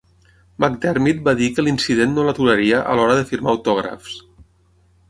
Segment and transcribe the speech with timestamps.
[0.63, 4.19] McDermid va dir que l'incident no l'aturaria a l'hora de firmar autògrafs.